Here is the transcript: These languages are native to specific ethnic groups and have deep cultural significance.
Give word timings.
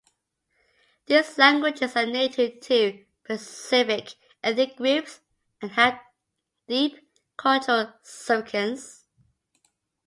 These 1.05 1.37
languages 1.37 1.95
are 1.95 2.07
native 2.07 2.59
to 2.61 3.05
specific 3.23 4.15
ethnic 4.41 4.75
groups 4.77 5.19
and 5.61 5.69
have 5.73 5.99
deep 6.67 7.07
cultural 7.37 7.93
significance. 8.01 9.05